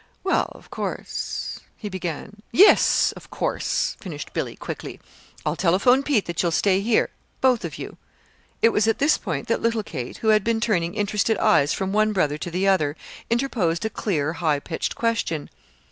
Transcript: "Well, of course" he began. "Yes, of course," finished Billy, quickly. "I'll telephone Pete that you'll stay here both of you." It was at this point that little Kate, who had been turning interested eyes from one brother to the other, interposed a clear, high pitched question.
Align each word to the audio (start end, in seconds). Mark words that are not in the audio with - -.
"Well, 0.23 0.51
of 0.55 0.71
course" 0.71 1.59
he 1.77 1.87
began. 1.87 2.41
"Yes, 2.51 3.11
of 3.15 3.29
course," 3.29 3.95
finished 4.01 4.33
Billy, 4.33 4.55
quickly. 4.55 4.99
"I'll 5.45 5.55
telephone 5.55 6.01
Pete 6.01 6.25
that 6.25 6.41
you'll 6.41 6.51
stay 6.51 6.81
here 6.81 7.11
both 7.39 7.63
of 7.63 7.77
you." 7.77 7.97
It 8.63 8.69
was 8.69 8.87
at 8.87 8.97
this 8.97 9.19
point 9.19 9.47
that 9.47 9.61
little 9.61 9.83
Kate, 9.83 10.17
who 10.17 10.29
had 10.29 10.43
been 10.43 10.59
turning 10.59 10.95
interested 10.95 11.37
eyes 11.37 11.71
from 11.71 11.93
one 11.93 12.13
brother 12.13 12.39
to 12.39 12.49
the 12.49 12.67
other, 12.67 12.95
interposed 13.29 13.85
a 13.85 13.91
clear, 13.91 14.33
high 14.33 14.59
pitched 14.59 14.95
question. 14.95 15.51